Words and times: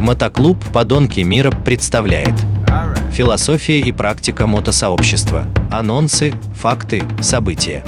Мотоклуб 0.00 0.56
«Подонки 0.72 1.20
мира» 1.20 1.50
представляет 1.50 2.32
Философия 3.12 3.80
и 3.80 3.92
практика 3.92 4.46
мотосообщества. 4.46 5.46
Анонсы, 5.70 6.32
факты, 6.54 7.02
события. 7.20 7.84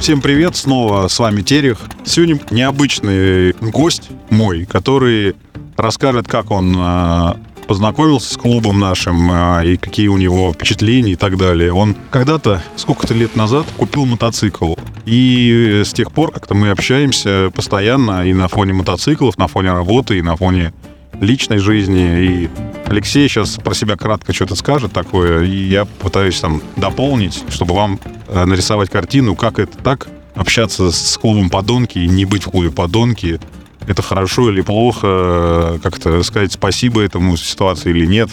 Всем 0.00 0.20
привет, 0.20 0.56
снова 0.56 1.06
с 1.06 1.16
вами 1.20 1.42
Терех. 1.42 1.78
Сегодня 2.04 2.40
необычный 2.50 3.52
гость 3.60 4.08
мой, 4.28 4.64
который 4.64 5.36
расскажет, 5.76 6.26
как 6.26 6.50
он 6.50 6.74
э, 6.76 7.34
познакомился 7.68 8.34
с 8.34 8.36
клубом 8.36 8.80
нашим 8.80 9.30
э, 9.30 9.74
и 9.74 9.76
какие 9.76 10.08
у 10.08 10.16
него 10.16 10.52
впечатления 10.52 11.12
и 11.12 11.16
так 11.16 11.36
далее. 11.36 11.72
Он 11.72 11.94
когда-то, 12.10 12.60
сколько-то 12.74 13.14
лет 13.14 13.36
назад, 13.36 13.66
купил 13.76 14.04
мотоцикл. 14.04 14.74
И 15.08 15.84
с 15.86 15.94
тех 15.94 16.12
пор 16.12 16.32
как-то 16.32 16.54
мы 16.54 16.68
общаемся 16.68 17.50
постоянно 17.54 18.26
и 18.26 18.34
на 18.34 18.46
фоне 18.46 18.74
мотоциклов, 18.74 19.38
на 19.38 19.48
фоне 19.48 19.72
работы, 19.72 20.18
и 20.18 20.22
на 20.22 20.36
фоне 20.36 20.74
личной 21.18 21.58
жизни. 21.58 22.24
И 22.24 22.50
Алексей 22.84 23.26
сейчас 23.26 23.56
про 23.56 23.72
себя 23.72 23.96
кратко 23.96 24.34
что-то 24.34 24.54
скажет 24.54 24.92
такое, 24.92 25.44
и 25.44 25.68
я 25.68 25.86
пытаюсь 25.86 26.38
там 26.38 26.60
дополнить, 26.76 27.42
чтобы 27.48 27.74
вам 27.74 27.98
э, 28.28 28.44
нарисовать 28.44 28.90
картину, 28.90 29.34
как 29.34 29.58
это 29.58 29.78
так 29.78 30.08
общаться 30.34 30.92
с 30.92 31.16
клубом 31.16 31.48
подонки 31.48 31.98
и 31.98 32.06
не 32.06 32.26
быть 32.26 32.44
в 32.44 32.50
клубе 32.50 32.70
подонки. 32.70 33.40
Это 33.86 34.02
хорошо 34.02 34.50
или 34.50 34.60
плохо, 34.60 35.80
как-то 35.82 36.22
сказать 36.22 36.52
спасибо 36.52 37.00
этому 37.00 37.38
ситуации 37.38 37.88
или 37.90 38.04
нет. 38.04 38.28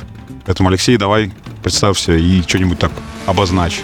Поэтому, 0.45 0.67
Алексей, 0.67 0.97
давай 0.97 1.31
представься 1.63 2.17
и 2.17 2.41
что-нибудь 2.41 2.79
так 2.79 2.91
обозначь. 3.25 3.81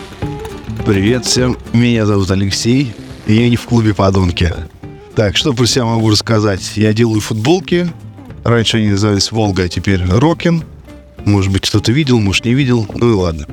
Привет 0.86 1.26
всем, 1.26 1.58
меня 1.74 2.08
зовут 2.08 2.32
Алексей, 2.32 2.94
и 3.28 3.36
я 3.36 3.50
не 3.50 3.56
в 3.56 3.66
клубе 3.66 3.94
подонки. 3.94 4.52
Так, 5.16 5.38
что 5.38 5.54
про 5.54 5.68
себя 5.68 5.86
могу 5.86 6.10
рассказать? 6.10 6.76
Я 6.76 6.92
делаю 6.92 7.22
футболки. 7.22 7.88
Раньше 8.44 8.78
они 8.78 8.90
назывались 8.90 9.32
Волга, 9.32 9.64
а 9.64 9.70
теперь 9.70 10.04
Рокин. 10.04 10.64
Может 11.24 11.52
быть, 11.52 11.70
кто-то 11.70 11.92
видел, 11.92 12.20
может, 12.20 12.46
не 12.46 12.56
видел. 12.56 12.88
Ну 12.96 13.12
и 13.12 13.14
ладно. 13.14 13.46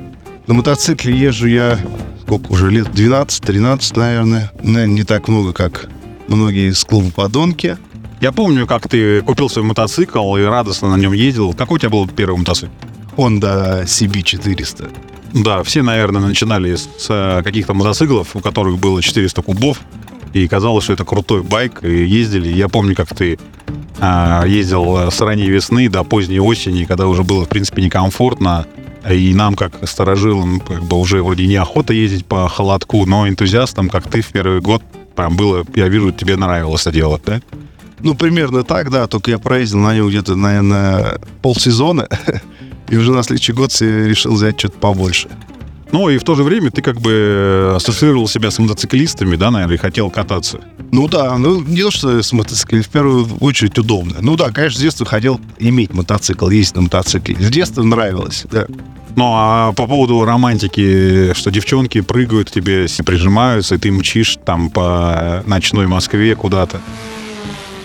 На 0.47 0.55
мотоцикле 0.55 1.15
езжу 1.15 1.47
я, 1.47 1.79
сколько 2.23 2.51
уже, 2.51 2.71
лет 2.71 2.87
12-13, 2.87 3.99
наверное. 3.99 4.51
Наверное, 4.63 4.87
не 4.87 5.03
так 5.03 5.27
много, 5.27 5.53
как 5.53 5.87
многие 6.27 6.71
из 6.71 6.83
клуба 6.83 7.11
подонки. 7.11 7.77
Я 8.21 8.31
помню, 8.31 8.65
как 8.65 8.89
ты 8.89 9.21
купил 9.21 9.49
свой 9.49 9.65
мотоцикл 9.65 10.35
и 10.35 10.41
радостно 10.41 10.89
на 10.89 10.99
нем 10.99 11.13
ездил. 11.13 11.53
Какой 11.53 11.75
у 11.75 11.79
тебя 11.79 11.91
был 11.91 12.07
первый 12.07 12.39
мотоцикл? 12.39 12.71
Honda 13.15 13.83
CB400. 13.83 15.08
Да, 15.33 15.63
все, 15.63 15.81
наверное, 15.83 16.21
начинали 16.21 16.75
с 16.75 16.89
э, 17.09 17.41
каких-то 17.43 17.73
мотоциклов, 17.73 18.35
у 18.35 18.39
которых 18.39 18.79
было 18.79 19.01
400 19.01 19.41
кубов, 19.41 19.79
и 20.33 20.47
казалось, 20.47 20.83
что 20.83 20.93
это 20.93 21.05
крутой 21.05 21.43
байк, 21.43 21.83
и 21.83 22.05
ездили. 22.05 22.49
Я 22.49 22.67
помню, 22.67 22.95
как 22.95 23.15
ты 23.15 23.39
а, 23.99 24.45
ездил 24.45 25.11
с 25.11 25.19
ранней 25.21 25.49
весны 25.49 25.89
до 25.89 26.03
поздней 26.03 26.39
осени, 26.39 26.85
когда 26.85 27.07
уже 27.07 27.23
было, 27.23 27.45
в 27.45 27.49
принципе, 27.49 27.81
некомфортно, 27.81 28.65
и 29.09 29.33
нам, 29.33 29.55
как 29.55 29.87
сторожилам, 29.87 30.59
как 30.59 30.83
бы 30.83 30.97
уже 30.97 31.23
вроде 31.23 31.47
неохота 31.47 31.93
ездить 31.93 32.25
по 32.25 32.47
холодку, 32.47 33.05
но 33.05 33.27
энтузиастам, 33.27 33.89
как 33.89 34.09
ты 34.09 34.21
в 34.21 34.27
первый 34.27 34.61
год, 34.61 34.83
прям 35.15 35.35
было, 35.35 35.65
я 35.75 35.87
вижу, 35.87 36.11
тебе 36.11 36.35
нравилось 36.35 36.81
это 36.81 36.91
делать, 36.91 37.21
да? 37.25 37.41
Ну, 38.01 38.15
примерно 38.15 38.63
так, 38.63 38.91
да, 38.91 39.07
только 39.07 39.31
я 39.31 39.39
проездил 39.39 39.79
на 39.79 39.93
нем 39.93 40.07
где-то, 40.07 40.35
наверное, 40.35 41.19
полсезона, 41.41 42.07
и 42.89 42.97
уже 42.97 43.11
на 43.11 43.23
следующий 43.23 43.53
год 43.53 43.71
решил 43.81 44.33
взять 44.33 44.59
что-то 44.59 44.77
побольше. 44.79 45.29
Ну 45.91 46.07
и 46.09 46.17
в 46.19 46.23
то 46.23 46.35
же 46.35 46.43
время 46.43 46.69
ты 46.69 46.81
как 46.81 47.01
бы 47.01 47.73
ассоциировал 47.75 48.27
себя 48.27 48.51
с 48.51 48.59
мотоциклистами, 48.59 49.35
да, 49.35 49.49
наверное, 49.49 49.75
и 49.75 49.79
хотел 49.79 50.11
кататься. 50.11 50.59
Ну 50.91 51.07
да, 51.07 51.37
ну 51.37 51.61
не 51.61 51.81
то, 51.81 51.89
что 51.89 52.21
с 52.21 52.31
мотоциклом, 52.31 52.83
в 52.83 52.89
первую 52.89 53.27
очередь 53.39 53.77
удобно. 53.79 54.17
Ну 54.21 54.35
да, 54.35 54.51
конечно, 54.51 54.79
с 54.79 54.81
детства 54.81 55.05
хотел 55.05 55.39
иметь 55.57 55.93
мотоцикл, 55.93 56.49
ездить 56.49 56.75
на 56.75 56.81
мотоцикле. 56.83 57.35
С 57.39 57.49
детства 57.49 57.81
нравилось, 57.81 58.45
да. 58.51 58.67
Ну 59.15 59.25
а 59.33 59.73
по 59.73 59.87
поводу 59.87 60.23
романтики, 60.23 61.33
что 61.33 61.49
девчонки 61.49 62.01
прыгают 62.01 62.49
к 62.49 62.53
тебе, 62.53 62.85
прижимаются, 63.03 63.75
и 63.75 63.77
ты 63.79 63.91
мчишь 63.91 64.37
там 64.45 64.69
по 64.69 65.43
ночной 65.47 65.87
Москве 65.87 66.35
куда-то. 66.35 66.79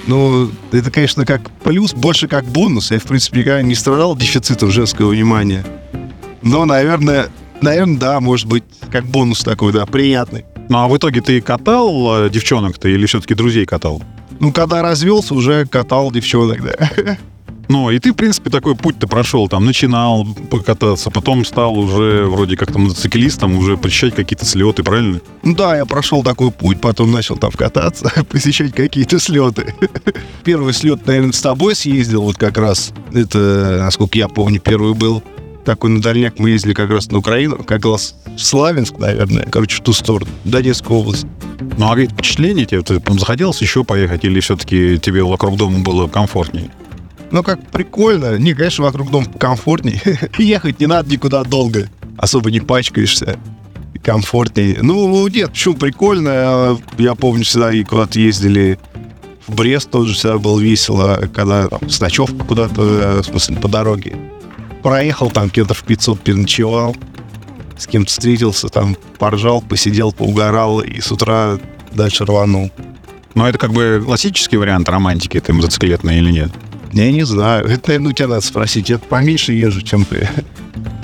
Ну, 0.06 0.50
это, 0.72 0.90
конечно, 0.90 1.24
как 1.24 1.50
плюс, 1.62 1.94
больше 1.94 2.28
как 2.28 2.44
бонус. 2.44 2.90
Я, 2.90 2.98
в 2.98 3.04
принципе, 3.04 3.40
никогда 3.40 3.62
не 3.62 3.74
страдал 3.74 4.16
дефицитом 4.16 4.70
женского 4.70 5.10
внимания. 5.10 5.64
Но, 6.42 6.64
наверное, 6.64 7.30
наверное, 7.62 7.98
да, 7.98 8.20
может 8.20 8.46
быть, 8.46 8.64
как 8.90 9.06
бонус 9.06 9.40
такой, 9.42 9.72
да, 9.72 9.86
приятный. 9.86 10.44
Ну, 10.68 10.78
а 10.78 10.88
в 10.88 10.96
итоге 10.96 11.20
ты 11.20 11.40
катал 11.40 12.26
э, 12.26 12.30
девчонок-то 12.30 12.88
или 12.88 13.06
все-таки 13.06 13.34
друзей 13.34 13.66
катал? 13.66 14.02
Ну, 14.40 14.52
когда 14.52 14.82
развелся, 14.82 15.34
уже 15.34 15.66
катал 15.66 16.10
девчонок, 16.10 16.62
да. 16.62 17.18
Ну, 17.68 17.90
и 17.90 17.98
ты, 17.98 18.12
в 18.12 18.16
принципе, 18.16 18.50
такой 18.50 18.74
путь-то 18.74 19.06
прошел, 19.06 19.48
там, 19.48 19.64
начинал 19.64 20.26
покататься, 20.50 21.10
потом 21.10 21.44
стал 21.44 21.78
уже 21.78 22.24
вроде 22.26 22.56
как-то 22.56 22.78
мотоциклистом, 22.78 23.56
уже 23.56 23.76
посещать 23.76 24.14
какие-то 24.14 24.44
слеты, 24.44 24.82
правильно? 24.82 25.20
Ну 25.42 25.54
да, 25.54 25.76
я 25.76 25.86
прошел 25.86 26.22
такой 26.22 26.50
путь, 26.50 26.80
потом 26.80 27.12
начал 27.12 27.36
там 27.36 27.50
кататься, 27.52 28.10
посещать 28.30 28.74
какие-то 28.74 29.18
слеты. 29.18 29.74
Первый 30.44 30.72
слет, 30.72 31.06
наверное, 31.06 31.32
с 31.32 31.40
тобой 31.40 31.74
съездил, 31.74 32.22
вот 32.22 32.36
как 32.36 32.58
раз, 32.58 32.92
это, 33.12 33.78
насколько 33.80 34.18
я 34.18 34.28
помню, 34.28 34.60
первый 34.60 34.94
был. 34.94 35.22
Такой 35.64 35.88
на 35.88 36.02
дальняк 36.02 36.38
мы 36.38 36.50
ездили 36.50 36.74
как 36.74 36.90
раз 36.90 37.10
на 37.10 37.16
Украину, 37.16 37.56
как 37.56 37.86
раз 37.86 38.16
в 38.36 38.38
Славянск, 38.38 38.98
наверное, 38.98 39.46
короче, 39.50 39.78
в 39.78 39.80
ту 39.80 39.94
сторону, 39.94 40.30
Донецкая 40.44 40.98
область. 40.98 41.26
Ну, 41.78 41.90
а 41.90 41.96
впечатление 41.96 42.66
тебе, 42.66 42.82
ты 42.82 43.00
там 43.00 43.18
захотелось 43.18 43.62
еще 43.62 43.82
поехать, 43.82 44.24
или 44.24 44.40
все-таки 44.40 44.98
тебе 44.98 45.22
вокруг 45.22 45.56
дома 45.56 45.78
было 45.78 46.06
комфортнее? 46.06 46.70
Ну, 47.34 47.42
как 47.42 47.68
прикольно. 47.72 48.38
Не, 48.38 48.54
конечно, 48.54 48.84
вокруг 48.84 49.10
дома 49.10 49.26
комфортней. 49.26 50.00
Ехать 50.38 50.78
не 50.78 50.86
надо 50.86 51.10
никуда 51.10 51.42
долго. 51.42 51.88
Особо 52.16 52.52
не 52.52 52.60
пачкаешься. 52.60 53.40
Комфортнее. 54.04 54.78
Ну, 54.80 55.26
нет, 55.26 55.50
почему 55.50 55.74
прикольно. 55.74 56.78
Я 56.96 57.16
помню, 57.16 57.42
всегда 57.42 57.72
и 57.72 57.82
куда-то 57.82 58.20
ездили 58.20 58.78
в 59.48 59.56
Брест 59.56 59.90
тоже 59.90 60.14
всегда 60.14 60.38
было 60.38 60.60
весело, 60.60 61.28
когда 61.34 61.66
там, 61.66 61.90
с 61.90 62.00
ночевкой 62.00 62.46
куда-то, 62.46 62.82
э, 62.82 63.20
в 63.22 63.24
смысле, 63.24 63.56
по 63.56 63.66
дороге. 63.66 64.16
Проехал 64.84 65.28
там 65.28 65.50
километров 65.50 65.82
500, 65.82 66.20
переночевал, 66.20 66.94
с 67.76 67.88
кем-то 67.88 68.12
встретился, 68.12 68.68
там 68.68 68.96
поржал, 69.18 69.60
посидел, 69.60 70.12
поугорал 70.12 70.82
и 70.82 71.00
с 71.00 71.10
утра 71.10 71.58
дальше 71.92 72.24
рванул. 72.24 72.70
Но 73.34 73.48
это 73.48 73.58
как 73.58 73.72
бы 73.72 74.00
классический 74.06 74.56
вариант 74.56 74.88
романтики, 74.88 75.40
ты 75.40 75.52
мотоциклетной 75.52 76.18
или 76.18 76.30
нет? 76.30 76.52
Я 76.94 77.10
не 77.10 77.24
знаю. 77.24 77.66
Это, 77.66 77.88
наверное, 77.88 78.10
у 78.10 78.12
тебя 78.12 78.28
надо 78.28 78.40
спросить. 78.40 78.88
Я 78.88 78.98
поменьше 78.98 79.52
езжу, 79.52 79.82
чем 79.82 80.04
ты. 80.04 80.28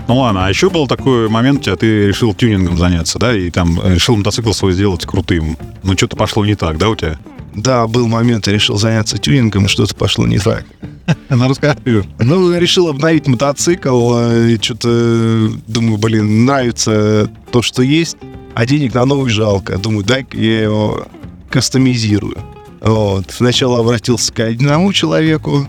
Ну 0.07 0.19
ладно, 0.19 0.47
а 0.47 0.49
еще 0.49 0.71
был 0.71 0.87
такой 0.87 1.29
момент, 1.29 1.63
тебя 1.63 1.77
ты 1.77 2.07
решил 2.07 2.33
тюнингом 2.33 2.79
заняться, 2.79 3.19
да, 3.19 3.37
и 3.37 3.51
там 3.51 3.81
решил 3.85 4.17
мотоцикл 4.17 4.53
свой 4.53 4.73
сделать 4.73 5.05
крутым. 5.05 5.57
Ну, 5.83 5.93
что-то 5.95 6.17
пошло 6.17 6.45
не 6.45 6.55
так, 6.55 6.79
да, 6.79 6.89
у 6.89 6.97
тебя? 6.97 7.19
Да, 7.55 7.87
был 7.87 8.07
момент, 8.07 8.47
я 8.47 8.53
решил 8.53 8.77
заняться 8.77 9.19
тюнингом, 9.19 9.69
что-то 9.69 9.95
пошло 9.95 10.27
не 10.27 10.39
так. 10.39 10.65
Ну, 11.29 11.49
расскажи. 11.49 12.05
Ну, 12.21 12.57
решил 12.57 12.87
обновить 12.89 13.27
мотоцикл, 13.27 14.17
и 14.31 14.59
что-то, 14.61 15.51
думаю, 15.67 15.99
блин, 15.99 16.45
нравится 16.45 17.29
то, 17.51 17.63
что 17.63 17.83
есть, 17.83 18.17
а 18.55 18.65
денег 18.65 18.95
на 18.95 19.05
новый 19.05 19.31
жалко. 19.31 19.77
Думаю, 19.79 20.05
дай-ка 20.05 20.37
я 20.37 20.63
его 20.63 21.09
кастомизирую. 21.51 22.37
Вот. 22.81 23.27
Сначала 23.31 23.81
обратился 23.81 24.33
к 24.33 24.41
одному 24.41 24.93
человеку. 24.93 25.67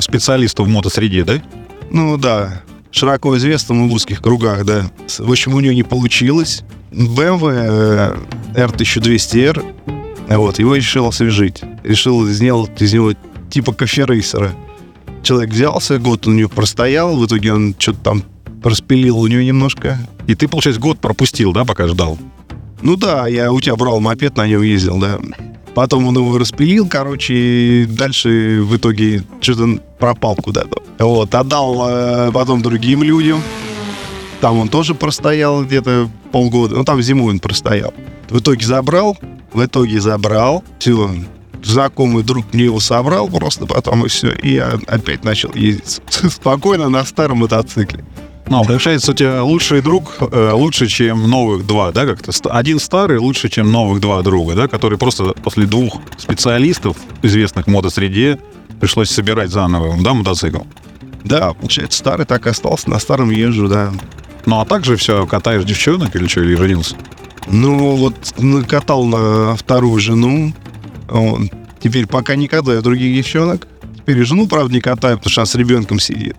Специалисту 0.00 0.64
в 0.64 0.68
мотосреде, 0.68 1.24
да? 1.24 1.42
Ну 1.90 2.16
да, 2.16 2.62
широко 2.90 3.36
известному 3.36 3.88
в 3.88 3.92
узких 3.92 4.20
кругах, 4.22 4.64
да. 4.64 4.90
В 5.18 5.30
общем, 5.30 5.54
у 5.54 5.60
него 5.60 5.74
не 5.74 5.82
получилось. 5.82 6.62
BMW 6.90 8.18
R1200R, 8.54 9.64
вот, 10.28 10.58
его 10.58 10.76
решил 10.76 11.06
освежить. 11.06 11.62
Решил 11.84 12.26
сделать 12.26 12.80
из 12.80 12.92
него 12.92 13.12
типа 13.50 13.72
кофе-рейсера. 13.72 14.52
Человек 15.22 15.50
взялся, 15.50 15.98
год 15.98 16.26
у 16.26 16.32
него 16.32 16.48
простоял, 16.48 17.16
в 17.16 17.26
итоге 17.26 17.52
он 17.52 17.74
что-то 17.78 17.98
там 17.98 18.22
распилил 18.62 19.18
у 19.18 19.26
него 19.26 19.42
немножко. 19.42 19.98
И 20.26 20.34
ты, 20.34 20.48
получается, 20.48 20.80
год 20.80 20.98
пропустил, 20.98 21.52
да, 21.52 21.64
пока 21.64 21.86
ждал? 21.86 22.18
Ну 22.82 22.96
да, 22.96 23.26
я 23.26 23.52
у 23.52 23.60
тебя 23.60 23.76
брал 23.76 24.00
мопед, 24.00 24.36
на 24.36 24.46
нем 24.46 24.62
ездил, 24.62 24.98
да. 24.98 25.18
Потом 25.76 26.06
он 26.06 26.16
его 26.16 26.38
распилил, 26.38 26.88
короче, 26.88 27.34
и 27.34 27.84
дальше 27.84 28.62
в 28.62 28.74
итоге 28.78 29.24
что-то 29.42 29.78
пропал 29.98 30.34
куда-то. 30.34 30.82
Вот, 30.98 31.34
отдал 31.34 31.86
э, 31.86 32.32
потом 32.32 32.62
другим 32.62 33.02
людям. 33.02 33.42
Там 34.40 34.56
он 34.56 34.70
тоже 34.70 34.94
простоял 34.94 35.62
где-то 35.62 36.08
полгода. 36.32 36.76
Ну, 36.76 36.84
там 36.84 37.02
зимой 37.02 37.34
он 37.34 37.40
простоял. 37.40 37.92
В 38.30 38.38
итоге 38.38 38.64
забрал, 38.64 39.18
в 39.52 39.62
итоге 39.62 40.00
забрал. 40.00 40.64
Все, 40.78 41.10
знакомый 41.62 42.22
друг 42.22 42.54
мне 42.54 42.64
его 42.64 42.80
собрал 42.80 43.28
просто 43.28 43.66
потом, 43.66 44.06
и 44.06 44.08
все. 44.08 44.32
И 44.32 44.54
я 44.54 44.78
опять 44.86 45.24
начал 45.24 45.52
ездить 45.52 46.00
спокойно 46.32 46.88
на 46.88 47.04
старом 47.04 47.40
мотоцикле. 47.40 48.02
Ну, 48.48 48.64
получается, 48.64 49.10
у 49.10 49.14
тебя 49.14 49.42
лучший 49.42 49.82
друг 49.82 50.14
э, 50.20 50.50
лучше, 50.52 50.86
чем 50.86 51.28
новых 51.28 51.66
два, 51.66 51.90
да, 51.90 52.06
как-то? 52.06 52.32
Один 52.50 52.78
старый 52.78 53.18
лучше, 53.18 53.48
чем 53.48 53.72
новых 53.72 54.00
два 54.00 54.22
друга, 54.22 54.54
да, 54.54 54.68
которые 54.68 54.98
просто 54.98 55.32
после 55.42 55.66
двух 55.66 55.96
специалистов, 56.16 56.96
известных 57.22 57.66
в 57.66 57.70
мотосреде, 57.70 58.38
пришлось 58.80 59.10
собирать 59.10 59.50
заново, 59.50 59.96
да, 60.00 60.14
мотоцикл? 60.14 60.60
Да, 61.24 61.54
получается, 61.54 61.98
старый 61.98 62.24
так 62.24 62.46
и 62.46 62.50
остался, 62.50 62.88
на 62.88 63.00
старом 63.00 63.30
езжу, 63.30 63.68
да. 63.68 63.92
Ну, 64.46 64.60
а 64.60 64.64
также 64.64 64.96
все, 64.96 65.26
катаешь 65.26 65.64
девчонок 65.64 66.14
или 66.14 66.28
что, 66.28 66.40
или 66.42 66.54
женился? 66.54 66.94
Ну, 67.48 67.96
вот 67.96 68.14
накатал 68.38 69.04
на 69.04 69.56
вторую 69.56 69.98
жену. 70.00 70.52
Вот. 71.08 71.42
Теперь 71.80 72.06
пока 72.06 72.36
не 72.36 72.46
катаю 72.46 72.80
других 72.82 73.14
девчонок. 73.14 73.66
Теперь 73.96 74.18
и 74.18 74.22
жену, 74.22 74.46
правда, 74.46 74.72
не 74.72 74.80
катаю, 74.80 75.16
потому 75.18 75.30
что 75.32 75.40
она 75.42 75.46
с 75.46 75.54
ребенком 75.56 75.98
сидит. 75.98 76.36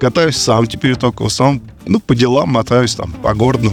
Катаюсь 0.00 0.36
сам 0.36 0.66
теперь 0.66 0.96
только 0.96 1.28
сам, 1.28 1.62
ну, 1.86 2.00
по 2.00 2.14
делам 2.14 2.50
мотаюсь 2.50 2.94
там, 2.94 3.12
по 3.12 3.34
городу. 3.34 3.72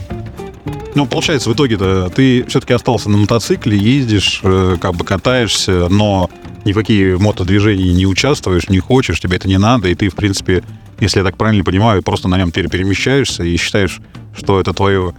Ну, 0.93 1.05
получается, 1.05 1.49
в 1.49 1.53
итоге-то 1.53 2.09
ты 2.09 2.43
все-таки 2.47 2.73
остался 2.73 3.09
на 3.09 3.17
мотоцикле, 3.17 3.77
ездишь, 3.77 4.41
э, 4.43 4.77
как 4.79 4.95
бы 4.95 5.05
катаешься, 5.05 5.87
но 5.89 6.29
ни 6.65 6.73
в 6.73 6.75
какие 6.75 7.15
мотодвижения 7.15 7.93
не 7.93 8.05
участвуешь, 8.05 8.69
не 8.69 8.79
хочешь, 8.79 9.19
тебе 9.19 9.37
это 9.37 9.47
не 9.47 9.57
надо, 9.57 9.87
и 9.87 9.95
ты, 9.95 10.09
в 10.09 10.15
принципе, 10.15 10.63
если 10.99 11.19
я 11.19 11.25
так 11.25 11.37
правильно 11.37 11.63
понимаю, 11.63 12.03
просто 12.03 12.27
на 12.27 12.37
нем 12.37 12.51
перемещаешься 12.51 13.43
и 13.43 13.55
считаешь, 13.57 14.01
что 14.35 14.59
это 14.59 14.73
твое 14.73 15.13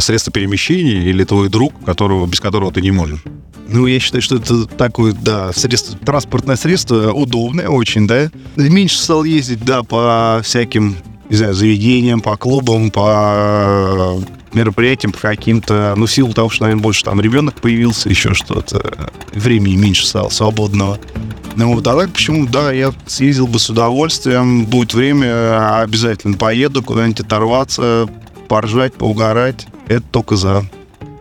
средство 0.00 0.32
перемещения 0.32 1.04
или 1.04 1.24
твой 1.24 1.48
друг, 1.48 1.72
которого, 1.84 2.26
без 2.26 2.40
которого 2.40 2.72
ты 2.72 2.80
не 2.80 2.90
можешь. 2.90 3.20
Ну, 3.68 3.86
я 3.86 4.00
считаю, 4.00 4.22
что 4.22 4.36
это 4.36 4.66
такое, 4.66 5.12
да, 5.12 5.52
средство, 5.52 5.98
транспортное 5.98 6.56
средство, 6.56 7.12
удобное 7.12 7.68
очень, 7.68 8.06
да. 8.06 8.30
Меньше 8.56 8.98
стал 8.98 9.24
ездить, 9.24 9.64
да, 9.64 9.82
по 9.82 10.40
всяким, 10.44 10.96
не 11.30 11.36
знаю, 11.36 11.54
заведениям, 11.54 12.20
по 12.20 12.36
клубам, 12.36 12.90
по 12.90 14.20
мероприятиям 14.52 15.12
по 15.12 15.20
каким-то, 15.20 15.94
ну, 15.96 16.06
силу 16.06 16.34
того, 16.34 16.50
что, 16.50 16.64
наверное, 16.64 16.82
больше 16.82 17.04
там 17.04 17.20
ребенок 17.20 17.60
появился, 17.60 18.10
еще 18.10 18.34
что-то, 18.34 19.10
времени 19.32 19.76
меньше 19.76 20.06
стало 20.06 20.28
свободного. 20.28 20.98
Ну, 21.56 21.74
вот, 21.74 21.86
а 21.86 21.96
так 21.96 22.10
почему, 22.12 22.46
да, 22.46 22.72
я 22.72 22.92
съездил 23.06 23.46
бы 23.46 23.58
с 23.58 23.70
удовольствием, 23.70 24.66
будет 24.66 24.92
время, 24.92 25.80
обязательно 25.80 26.36
поеду 26.36 26.82
куда-нибудь 26.82 27.20
оторваться, 27.20 28.08
поржать, 28.48 28.94
поугарать, 28.94 29.66
это 29.92 30.04
только 30.10 30.36
за. 30.36 30.64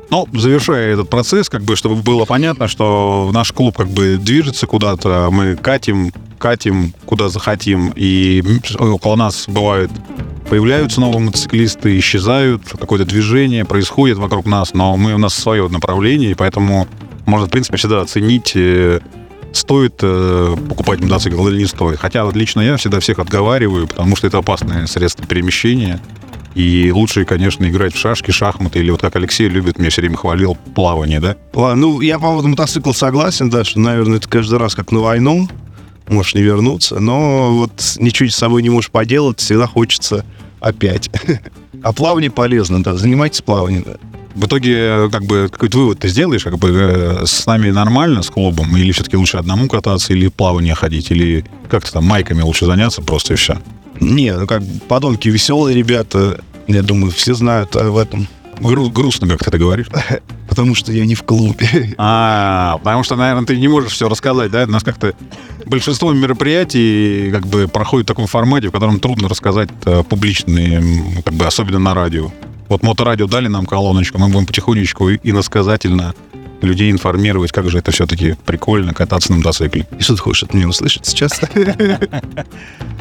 Ну, 0.09 0.27
завершая 0.33 0.93
этот 0.93 1.09
процесс, 1.09 1.49
как 1.49 1.63
бы, 1.63 1.75
чтобы 1.75 1.95
было 1.95 2.25
понятно, 2.25 2.67
что 2.67 3.29
наш 3.33 3.53
клуб 3.53 3.77
как 3.77 3.87
бы 3.87 4.17
движется 4.17 4.67
куда-то, 4.67 5.29
мы 5.31 5.55
катим, 5.55 6.11
катим, 6.37 6.93
куда 7.05 7.29
захотим, 7.29 7.93
и 7.95 8.43
около 8.77 9.15
нас 9.15 9.45
бывает 9.47 9.89
появляются 10.49 10.99
новые 10.99 11.21
мотоциклисты, 11.21 11.97
исчезают, 11.97 12.63
какое-то 12.77 13.05
движение 13.05 13.63
происходит 13.63 14.17
вокруг 14.17 14.45
нас, 14.45 14.73
но 14.73 14.97
мы 14.97 15.13
у 15.13 15.17
нас 15.17 15.33
свое 15.33 15.69
направление, 15.69 16.31
и 16.31 16.33
поэтому 16.33 16.89
можно, 17.25 17.47
в 17.47 17.49
принципе, 17.49 17.77
всегда 17.77 18.01
оценить, 18.01 18.51
э, 18.55 18.99
стоит 19.53 19.99
э, 20.01 20.55
покупать 20.67 20.99
мотоцикл 20.99 21.47
или 21.47 21.59
не 21.59 21.65
стоит. 21.65 21.99
Хотя 21.99 22.29
лично 22.31 22.59
я 22.59 22.75
всегда 22.75 22.99
всех 22.99 23.19
отговариваю, 23.19 23.87
потому 23.87 24.17
что 24.17 24.27
это 24.27 24.39
опасное 24.39 24.87
средство 24.87 25.25
перемещения. 25.25 26.01
И 26.55 26.91
лучше, 26.91 27.23
конечно, 27.25 27.67
играть 27.69 27.93
в 27.93 27.97
шашки, 27.97 28.31
шахматы, 28.31 28.79
или 28.79 28.91
вот 28.91 29.01
как 29.01 29.15
Алексей 29.15 29.47
любит, 29.47 29.79
мне 29.79 29.89
все 29.89 30.01
время 30.01 30.17
хвалил, 30.17 30.57
плавание, 30.75 31.19
да? 31.19 31.37
Ну, 31.53 32.01
я 32.01 32.19
по 32.19 32.27
поводу 32.27 32.49
мотоцикла 32.49 32.91
согласен, 32.91 33.49
да, 33.49 33.63
что, 33.63 33.79
наверное, 33.79 34.17
это 34.17 34.27
каждый 34.27 34.59
раз 34.59 34.75
как 34.75 34.91
на 34.91 34.99
войну, 34.99 35.47
можешь 36.09 36.35
не 36.35 36.41
вернуться, 36.41 36.99
но 36.99 37.55
вот 37.55 37.95
ничего 37.99 38.29
с 38.29 38.35
собой 38.35 38.63
не 38.63 38.69
можешь 38.69 38.91
поделать, 38.91 39.39
всегда 39.39 39.67
хочется 39.67 40.25
опять. 40.59 41.09
А 41.83 41.93
плавание 41.93 42.29
полезно, 42.29 42.83
да, 42.83 42.93
занимайтесь 42.93 43.41
плаванием, 43.41 43.83
да. 43.83 43.95
В 44.35 44.45
итоге, 44.45 45.09
как 45.09 45.23
бы, 45.23 45.49
какой-то 45.51 45.77
вывод 45.77 45.99
ты 45.99 46.07
сделаешь, 46.07 46.43
как 46.43 46.57
бы, 46.57 46.69
э, 46.69 47.25
с 47.25 47.45
нами 47.45 47.69
нормально, 47.69 48.23
с 48.23 48.29
клубом, 48.29 48.75
или 48.77 48.91
все-таки 48.91 49.17
лучше 49.17 49.37
одному 49.37 49.67
кататься, 49.67 50.13
или 50.13 50.27
плавание 50.27 50.75
ходить, 50.75 51.11
или 51.11 51.45
как-то 51.69 51.91
там 51.93 52.05
майками 52.05 52.41
лучше 52.41 52.65
заняться 52.65 53.01
просто 53.01 53.33
и 53.33 53.37
все? 53.37 53.57
Не, 53.99 54.35
ну 54.35 54.47
как, 54.47 54.63
подонки 54.87 55.27
веселые 55.27 55.75
ребята, 55.75 56.41
я 56.67 56.81
думаю, 56.81 57.11
все 57.11 57.33
знают 57.33 57.75
в 57.75 57.97
этом. 57.97 58.27
Гру- 58.59 58.91
грустно, 58.91 59.27
как 59.27 59.43
ты 59.43 59.49
это 59.49 59.57
говоришь. 59.57 59.87
Потому 60.49 60.75
что 60.75 60.91
я 60.91 61.05
не 61.05 61.15
в 61.15 61.23
клубе. 61.23 61.95
А, 61.97 62.77
потому 62.83 63.03
что, 63.03 63.15
наверное, 63.15 63.45
ты 63.45 63.57
не 63.57 63.69
можешь 63.69 63.93
все 63.93 64.09
рассказать, 64.09 64.51
да? 64.51 64.65
У 64.65 64.67
нас 64.67 64.83
как-то 64.83 65.13
большинство 65.65 66.11
мероприятий 66.11 67.31
как 67.31 67.47
бы 67.47 67.69
проходит 67.69 68.05
в 68.05 68.09
таком 68.09 68.27
формате, 68.27 68.67
в 68.67 68.71
котором 68.71 68.99
трудно 68.99 69.29
рассказать 69.29 69.69
э, 69.85 70.03
публичные, 70.03 70.83
как 71.23 71.33
бы 71.35 71.45
особенно 71.45 71.79
на 71.79 71.93
радио. 71.93 72.31
Вот 72.71 72.83
моторадио 72.83 73.27
дали 73.27 73.49
нам 73.49 73.65
колоночку, 73.65 74.17
мы 74.17 74.29
будем 74.29 74.45
потихонечку 74.45 75.09
и 75.09 75.31
насказательно 75.33 76.15
людей 76.61 76.89
информировать, 76.89 77.51
как 77.51 77.69
же 77.69 77.79
это 77.79 77.91
все-таки 77.91 78.37
прикольно 78.45 78.93
кататься 78.93 79.33
на 79.33 79.39
мотоцикле. 79.39 79.85
И 79.99 80.01
что 80.01 80.15
ты 80.15 80.21
хочешь 80.21 80.43
от 80.43 80.53
меня 80.53 80.69
услышать 80.69 81.05
сейчас? 81.05 81.41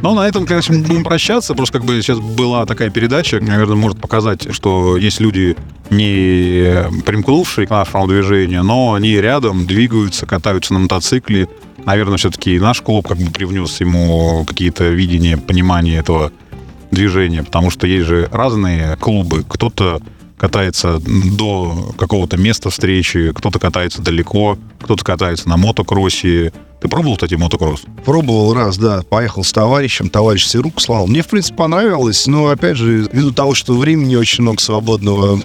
Ну, 0.02 0.14
на 0.14 0.26
этом, 0.26 0.46
конечно, 0.46 0.76
будем 0.78 1.04
прощаться. 1.04 1.54
Просто 1.54 1.78
как 1.78 1.86
бы 1.86 2.00
сейчас 2.00 2.18
была 2.18 2.64
такая 2.64 2.88
передача, 2.88 3.38
наверное, 3.38 3.76
может 3.76 4.00
показать, 4.00 4.52
что 4.52 4.96
есть 4.96 5.20
люди, 5.20 5.56
не 5.90 6.86
примкнувшие 7.04 7.66
к 7.66 7.70
нашему 7.70 8.08
движению, 8.08 8.64
но 8.64 8.94
они 8.94 9.12
рядом 9.20 9.66
двигаются, 9.66 10.24
катаются 10.24 10.72
на 10.72 10.80
мотоцикле. 10.80 11.48
Наверное, 11.84 12.16
все-таки 12.16 12.58
наш 12.58 12.80
клуб 12.80 13.08
как 13.08 13.18
бы 13.18 13.30
привнес 13.30 13.78
ему 13.80 14.46
какие-то 14.46 14.88
видения, 14.88 15.36
понимание 15.36 15.98
этого 15.98 16.32
движения, 16.90 17.42
потому 17.42 17.70
что 17.70 17.86
есть 17.86 18.06
же 18.06 18.28
разные 18.32 18.96
клубы. 18.96 19.44
Кто-то 19.48 20.00
катается 20.36 21.00
до 21.00 21.92
какого-то 21.98 22.38
места 22.38 22.70
встречи, 22.70 23.32
кто-то 23.34 23.58
катается 23.58 24.00
далеко, 24.00 24.58
кто-то 24.80 25.04
катается 25.04 25.48
на 25.48 25.56
мотокроссе. 25.56 26.52
Ты 26.80 26.88
пробовал, 26.88 27.16
кстати, 27.16 27.34
мотокросс? 27.34 27.82
Пробовал 28.06 28.54
раз, 28.54 28.78
да. 28.78 29.02
Поехал 29.02 29.44
с 29.44 29.52
товарищем, 29.52 30.08
товарищ 30.08 30.46
себе 30.46 30.62
руку 30.62 30.80
слал. 30.80 31.06
Мне, 31.06 31.22
в 31.22 31.28
принципе, 31.28 31.56
понравилось, 31.56 32.26
но, 32.26 32.48
опять 32.48 32.78
же, 32.78 33.06
ввиду 33.12 33.32
того, 33.32 33.54
что 33.54 33.74
времени 33.74 34.16
очень 34.16 34.42
много 34.42 34.60
свободного, 34.62 35.40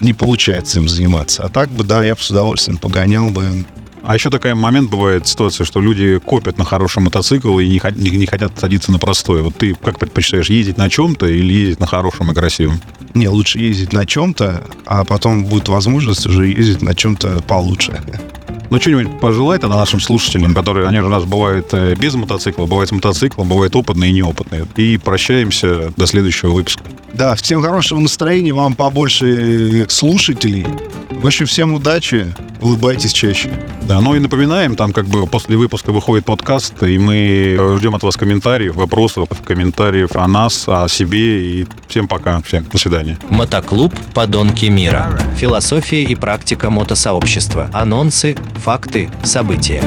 не 0.00 0.12
получается 0.12 0.80
им 0.80 0.88
заниматься. 0.88 1.42
А 1.44 1.48
так 1.48 1.70
бы, 1.70 1.82
да, 1.82 2.04
я 2.04 2.14
бы 2.14 2.20
с 2.20 2.30
удовольствием 2.30 2.76
погонял 2.76 3.30
бы. 3.30 3.64
А 4.06 4.14
еще 4.14 4.30
такой 4.30 4.54
момент 4.54 4.88
бывает 4.88 5.26
ситуация, 5.26 5.64
что 5.64 5.80
люди 5.80 6.20
копят 6.20 6.58
на 6.58 6.64
хороший 6.64 7.02
мотоцикл 7.02 7.58
и 7.58 7.66
не, 7.66 7.80
не, 7.96 8.10
не 8.10 8.26
хотят 8.26 8.56
садиться 8.56 8.92
на 8.92 9.00
простой. 9.00 9.42
Вот 9.42 9.56
ты 9.56 9.74
как 9.74 9.98
предпочитаешь, 9.98 10.48
ездить 10.48 10.76
на 10.76 10.88
чем-то 10.88 11.26
или 11.26 11.52
ездить 11.52 11.80
на 11.80 11.86
хорошем 11.86 12.30
и 12.30 12.34
красивом? 12.34 12.80
Не, 13.14 13.28
лучше 13.28 13.58
ездить 13.58 13.92
на 13.92 14.06
чем-то, 14.06 14.62
а 14.84 15.04
потом 15.04 15.44
будет 15.44 15.68
возможность 15.68 16.24
уже 16.24 16.46
ездить 16.46 16.82
на 16.82 16.94
чем-то 16.94 17.42
получше. 17.48 18.00
Ну, 18.70 18.80
что-нибудь 18.80 19.20
пожелай 19.20 19.58
тогда 19.58 19.76
нашим 19.76 19.98
слушателям, 19.98 20.54
которые, 20.54 20.86
они 20.86 20.98
же 20.98 21.06
у 21.06 21.08
нас 21.08 21.24
бывают 21.24 21.68
э, 21.72 21.96
без 21.96 22.14
мотоцикла, 22.14 22.66
бывают 22.66 22.90
с 22.90 22.92
мотоциклом, 22.92 23.48
бывают 23.48 23.74
опытные 23.74 24.10
и 24.10 24.14
неопытные. 24.14 24.66
И 24.76 24.98
прощаемся 24.98 25.92
до 25.96 26.06
следующего 26.06 26.50
выпуска. 26.50 26.82
Да, 27.16 27.34
всем 27.34 27.62
хорошего 27.62 27.98
настроения, 27.98 28.52
вам 28.52 28.74
побольше 28.74 29.86
слушателей. 29.88 30.66
В 31.10 31.26
общем, 31.26 31.46
всем 31.46 31.72
удачи, 31.72 32.34
улыбайтесь 32.60 33.12
чаще. 33.12 33.50
Да, 33.82 34.02
ну 34.02 34.14
и 34.14 34.18
напоминаем, 34.18 34.76
там 34.76 34.92
как 34.92 35.06
бы 35.06 35.26
после 35.26 35.56
выпуска 35.56 35.92
выходит 35.92 36.26
подкаст, 36.26 36.82
и 36.82 36.98
мы 36.98 37.76
ждем 37.78 37.94
от 37.94 38.02
вас 38.02 38.16
комментариев, 38.18 38.74
вопросов, 38.74 39.28
комментариев 39.44 40.14
о 40.14 40.28
нас, 40.28 40.64
о 40.68 40.88
себе, 40.88 41.60
и 41.62 41.66
всем 41.88 42.06
пока, 42.06 42.42
всем 42.42 42.64
до 42.70 42.76
свидания. 42.76 43.18
Мотоклуб 43.30 43.94
«Подонки 44.12 44.66
мира». 44.66 45.18
Философия 45.38 46.02
и 46.02 46.14
практика 46.14 46.68
мотосообщества. 46.68 47.70
Анонсы, 47.72 48.36
факты, 48.62 49.08
события. 49.24 49.82